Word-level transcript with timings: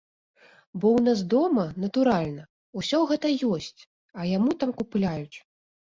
Бо 0.79 0.87
ў 0.93 0.99
нас 1.07 1.19
дома, 1.33 1.65
натуральна, 1.83 2.43
усё 2.81 3.03
гэта 3.11 3.27
ёсць, 3.57 3.81
а 4.21 4.29
яму 4.35 4.51
там 4.65 4.71
купляюць. 4.81 5.37